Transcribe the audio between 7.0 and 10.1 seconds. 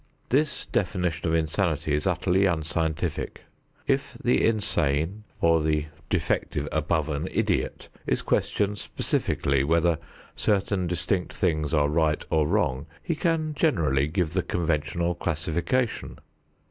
an idiot is questioned specifically whether